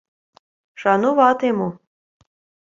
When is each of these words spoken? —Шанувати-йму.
—Шанувати-йму. 0.81 1.69